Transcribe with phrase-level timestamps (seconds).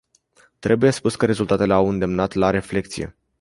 [0.59, 3.17] Trebuie spus că rezultatele au îndemnat la reflecție.